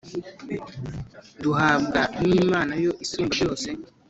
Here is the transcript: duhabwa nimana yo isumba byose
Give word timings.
duhabwa 1.41 2.01
nimana 2.29 2.73
yo 2.83 2.91
isumba 3.03 3.31
byose 3.35 3.69